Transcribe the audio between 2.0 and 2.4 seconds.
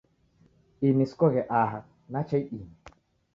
nacha